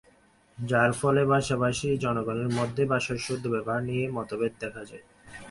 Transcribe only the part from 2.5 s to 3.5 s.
মধ্যে ভাষার শুদ্ধ